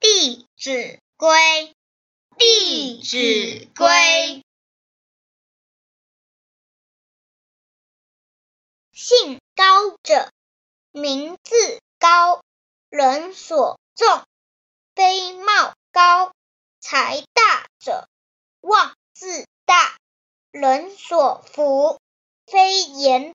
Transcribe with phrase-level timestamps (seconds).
[0.00, 1.28] 弟子规》，
[2.38, 3.86] 《弟子规》。
[8.92, 10.30] 姓高者，
[10.92, 12.42] 名自高，
[12.90, 14.24] 人所重，
[14.94, 16.32] 非貌高；
[16.78, 18.08] 财大者，
[18.60, 19.96] 望自大，
[20.52, 21.98] 人所服，
[22.46, 23.34] 非言